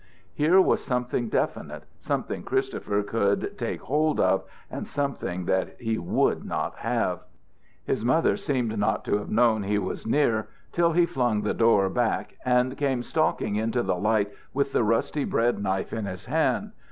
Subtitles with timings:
[0.33, 6.43] Here was something definite, something Christopher could take hold of, and something that he would
[6.43, 7.19] not have.
[7.85, 11.87] His mother seemed not to have known he was near till he flung the door
[11.87, 16.71] back and came stalking into the light with the rusty bread knife in his hand.